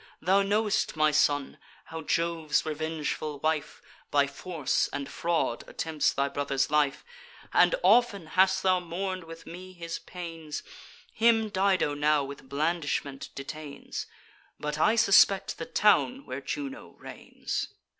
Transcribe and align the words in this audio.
Thou 0.19 0.41
know'st, 0.41 0.95
my 0.95 1.11
son, 1.11 1.59
how 1.85 2.01
Jove's 2.01 2.65
revengeful 2.65 3.37
wife, 3.37 3.83
By 4.09 4.25
force 4.25 4.89
and 4.91 5.07
fraud, 5.07 5.63
attempts 5.69 6.11
thy 6.11 6.27
brother's 6.27 6.71
life; 6.71 7.05
And 7.53 7.75
often 7.83 8.25
hast 8.33 8.63
thou 8.63 8.79
mourn'd 8.79 9.25
with 9.25 9.45
me 9.45 9.73
his 9.73 9.99
pains. 9.99 10.63
Him 11.13 11.49
Dido 11.49 11.93
now 11.93 12.23
with 12.23 12.49
blandishment 12.49 13.29
detains; 13.35 14.07
But 14.59 14.79
I 14.79 14.95
suspect 14.95 15.59
the 15.59 15.67
town 15.67 16.25
where 16.25 16.41
Juno 16.41 16.95
reigns. 16.97 17.67